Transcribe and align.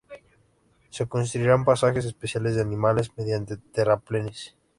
Se 0.89 1.07
construirán 1.07 1.63
pasajes 1.63 2.05
especiales 2.05 2.55
de 2.55 2.61
animales 2.63 3.11
mediante 3.17 3.57
terraplenes. 3.57 4.57